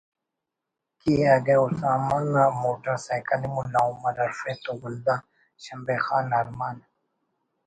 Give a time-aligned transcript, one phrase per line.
[1.01, 5.15] کہ اگہ اسامہ نا موٹر سائیکلءِ ملا عمر ہرفے تو ولدا
[5.63, 6.77] شمبے خان نا ارمان